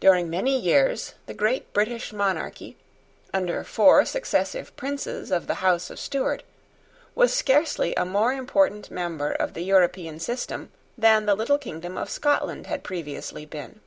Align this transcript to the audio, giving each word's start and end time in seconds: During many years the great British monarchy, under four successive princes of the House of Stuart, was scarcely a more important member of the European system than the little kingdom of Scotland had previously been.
During 0.00 0.30
many 0.30 0.58
years 0.58 1.12
the 1.26 1.34
great 1.34 1.74
British 1.74 2.14
monarchy, 2.14 2.78
under 3.34 3.62
four 3.62 4.06
successive 4.06 4.74
princes 4.74 5.30
of 5.30 5.46
the 5.48 5.56
House 5.56 5.90
of 5.90 5.98
Stuart, 5.98 6.44
was 7.14 7.30
scarcely 7.34 7.94
a 7.94 8.06
more 8.06 8.32
important 8.32 8.90
member 8.90 9.30
of 9.32 9.52
the 9.52 9.60
European 9.62 10.18
system 10.18 10.72
than 10.96 11.26
the 11.26 11.34
little 11.34 11.58
kingdom 11.58 11.98
of 11.98 12.08
Scotland 12.08 12.68
had 12.68 12.82
previously 12.82 13.44
been. 13.44 13.80